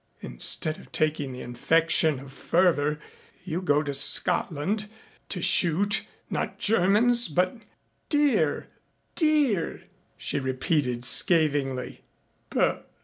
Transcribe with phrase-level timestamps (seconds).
[0.21, 2.99] Instead of taking the infection of fervor
[3.45, 4.89] you go to Scotland
[5.29, 7.57] to shoot not Germans but
[8.09, 8.65] deer!
[9.13, 9.83] Deer!"
[10.17, 12.01] she repeated scathingly.